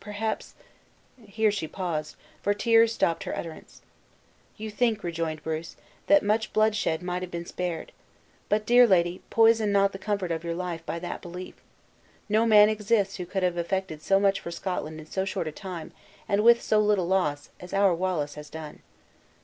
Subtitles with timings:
[0.03, 0.55] perhaps"
[1.27, 3.83] Here she paused, for tears stopped her utterance.
[4.57, 5.75] "You think," rejoined Bruce,
[6.07, 7.91] "that much bloodshed might have been spared!
[8.49, 11.53] But, dear lady, poison not the comfort of your life by that belief.
[12.27, 15.51] No man exists who could have effected so much for Scotland in so short a
[15.51, 15.91] time,
[16.27, 18.79] and with so little loss, as our Wallace has done.